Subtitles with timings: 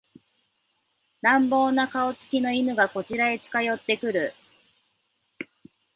[1.21, 4.33] 凶暴な顔つきの犬がこちらへ近寄ってくる